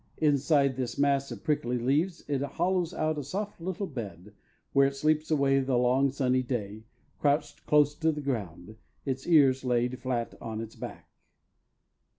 Inside 0.17 0.77
this 0.77 0.97
mass 0.97 1.29
of 1.31 1.43
prickly 1.43 1.77
leaves 1.77 2.25
it 2.27 2.41
hollows 2.41 2.91
out 2.91 3.19
a 3.19 3.23
soft 3.23 3.61
little 3.61 3.85
bed, 3.85 4.33
where 4.73 4.87
it 4.87 4.95
sleeps 4.95 5.29
away 5.29 5.59
the 5.59 5.77
long 5.77 6.09
sunny 6.09 6.41
day, 6.41 6.85
crouched 7.19 7.67
close 7.67 7.93
to 7.93 8.11
the 8.11 8.19
ground, 8.19 8.77
its 9.05 9.27
ears 9.27 9.63
laid 9.63 9.99
flat 9.99 10.33
on 10.41 10.59
its 10.59 10.75
back. 10.75 11.07